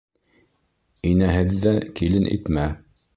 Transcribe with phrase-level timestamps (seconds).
[1.09, 2.65] Инәһеҙҙе килен итмә.